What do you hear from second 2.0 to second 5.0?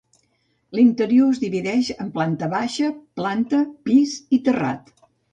en planta baixa, planta pis i terrat.